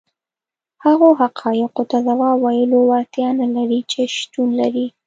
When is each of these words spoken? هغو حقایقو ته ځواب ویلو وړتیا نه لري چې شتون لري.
هغو 0.83 1.09
حقایقو 1.21 1.83
ته 1.89 1.97
ځواب 2.07 2.37
ویلو 2.43 2.79
وړتیا 2.89 3.29
نه 3.39 3.47
لري 3.55 3.79
چې 3.91 4.01
شتون 4.17 4.47
لري. 4.59 4.85